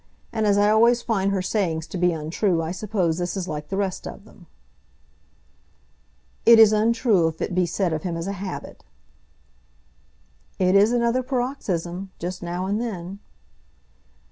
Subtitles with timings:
[0.33, 3.69] And as I always find her sayings to be untrue, I suppose this is like
[3.69, 4.47] the rest of them."
[6.43, 8.83] "It is untrue if it be said of him as a habit."
[10.57, 13.19] "It is another paroxysm, just now and then."